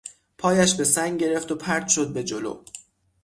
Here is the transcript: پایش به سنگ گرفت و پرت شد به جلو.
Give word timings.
پایش 0.37 0.73
به 0.73 0.83
سنگ 0.83 1.21
گرفت 1.21 1.51
و 1.51 1.55
پرت 1.55 1.87
شد 1.87 2.13
به 2.13 2.23
جلو. 2.23 2.63